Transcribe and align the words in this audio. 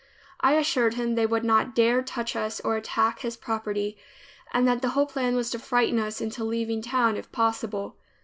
I 0.39 0.53
assured 0.53 0.95
him 0.95 1.13
they 1.13 1.27
would 1.27 1.43
not 1.43 1.75
dare 1.75 2.01
touch 2.01 2.35
us 2.35 2.59
or 2.61 2.75
attack 2.75 3.19
his 3.19 3.37
property 3.37 3.99
and 4.51 4.67
that 4.67 4.81
the 4.81 4.89
whole 4.97 5.05
plan 5.05 5.35
was 5.35 5.51
to 5.51 5.59
frighten 5.59 5.99
us 5.99 6.19
into 6.19 6.43
leaving 6.43 6.81
town, 6.81 7.17
if 7.17 7.31
possible. 7.31 7.97